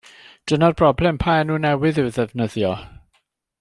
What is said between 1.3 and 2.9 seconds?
enw newydd i'w ddefnyddio?